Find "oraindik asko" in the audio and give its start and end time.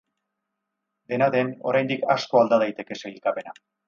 1.71-2.41